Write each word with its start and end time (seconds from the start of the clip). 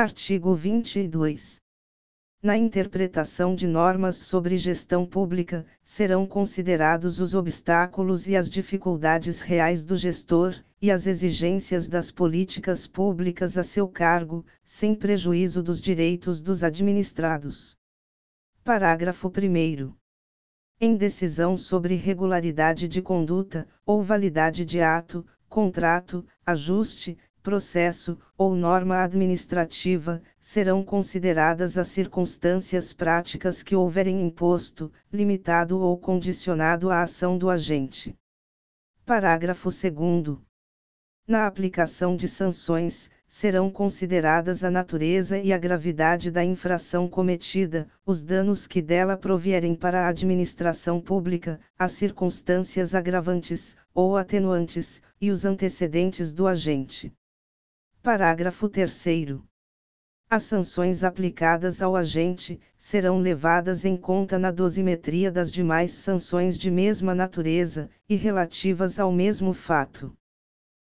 Artigo 0.00 0.54
22. 0.54 1.60
Na 2.42 2.56
interpretação 2.56 3.54
de 3.54 3.66
normas 3.66 4.16
sobre 4.16 4.56
gestão 4.56 5.04
pública, 5.04 5.66
serão 5.82 6.26
considerados 6.26 7.20
os 7.20 7.34
obstáculos 7.34 8.26
e 8.26 8.34
as 8.34 8.48
dificuldades 8.48 9.42
reais 9.42 9.84
do 9.84 9.98
gestor, 9.98 10.54
e 10.80 10.90
as 10.90 11.06
exigências 11.06 11.86
das 11.86 12.10
políticas 12.10 12.86
públicas 12.86 13.58
a 13.58 13.62
seu 13.62 13.86
cargo, 13.86 14.42
sem 14.64 14.94
prejuízo 14.94 15.62
dos 15.62 15.82
direitos 15.82 16.40
dos 16.40 16.64
administrados. 16.64 17.76
Parágrafo 18.64 19.28
1. 19.28 19.92
Em 20.80 20.96
decisão 20.96 21.58
sobre 21.58 21.94
regularidade 21.94 22.88
de 22.88 23.02
conduta, 23.02 23.68
ou 23.84 24.02
validade 24.02 24.64
de 24.64 24.80
ato, 24.80 25.26
contrato, 25.46 26.24
ajuste, 26.46 27.18
processo, 27.42 28.18
ou 28.36 28.54
norma 28.54 29.02
administrativa, 29.02 30.22
serão 30.38 30.84
consideradas 30.84 31.78
as 31.78 31.88
circunstâncias 31.88 32.92
práticas 32.92 33.62
que 33.62 33.74
houverem 33.74 34.20
imposto, 34.22 34.92
limitado 35.12 35.80
ou 35.80 35.98
condicionado 35.98 36.90
a 36.90 37.02
ação 37.02 37.38
do 37.38 37.48
agente. 37.48 38.14
Parágrafo 39.04 39.70
2. 39.70 40.38
Na 41.26 41.46
aplicação 41.46 42.16
de 42.16 42.28
sanções, 42.28 43.10
serão 43.26 43.70
consideradas 43.70 44.64
a 44.64 44.70
natureza 44.70 45.38
e 45.38 45.52
a 45.52 45.58
gravidade 45.58 46.32
da 46.32 46.44
infração 46.44 47.08
cometida, 47.08 47.88
os 48.04 48.24
danos 48.24 48.66
que 48.66 48.82
dela 48.82 49.16
provierem 49.16 49.74
para 49.76 50.04
a 50.04 50.08
administração 50.08 51.00
pública, 51.00 51.60
as 51.78 51.92
circunstâncias 51.92 52.92
agravantes, 52.92 53.76
ou 53.94 54.16
atenuantes, 54.16 55.00
e 55.20 55.30
os 55.30 55.44
antecedentes 55.44 56.32
do 56.32 56.48
agente. 56.48 57.12
Parágrafo 58.02 58.66
3. 58.66 59.38
As 60.30 60.44
sanções 60.44 61.04
aplicadas 61.04 61.82
ao 61.82 61.94
agente 61.94 62.58
serão 62.78 63.18
levadas 63.18 63.84
em 63.84 63.94
conta 63.94 64.38
na 64.38 64.50
dosimetria 64.50 65.30
das 65.30 65.52
demais 65.52 65.92
sanções 65.92 66.56
de 66.56 66.70
mesma 66.70 67.14
natureza 67.14 67.90
e 68.08 68.16
relativas 68.16 68.98
ao 68.98 69.12
mesmo 69.12 69.52
fato. 69.52 70.16